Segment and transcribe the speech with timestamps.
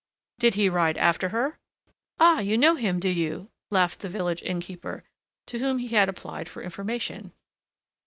[0.39, 1.59] "Did he ride after her?"
[2.19, 2.39] "Ah!
[2.39, 5.03] you know him, do you?" laughed the village innkeeper,
[5.45, 7.33] to whom he had applied for information.